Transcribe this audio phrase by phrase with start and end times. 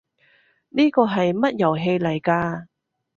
[0.69, 2.65] 呢個係乜遊戲嚟㗎？